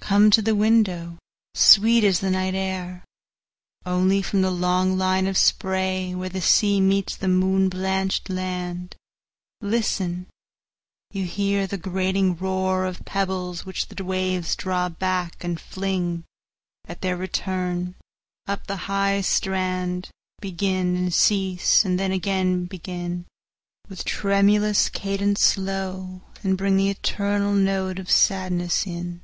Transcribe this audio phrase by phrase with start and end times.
[0.00, 1.18] Come to the window,
[1.54, 3.02] sweet is the night air!
[3.84, 8.94] Only, from the long line of sprayWhere the sea meets the moon blanch'd sand,
[9.60, 10.26] Listen!
[11.10, 16.22] you hear the grating roarOf pebbles which the waves draw back, and fling,
[16.86, 17.96] At their return,
[18.46, 23.26] up the high strand, Begin, and cease, and then again begin,
[23.88, 29.22] With tremulous cadence slow, and bringThe eternal note of sadness in.